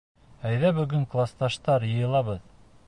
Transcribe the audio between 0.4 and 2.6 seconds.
Әйҙә бөгөн класташтар йыйылабыҙ.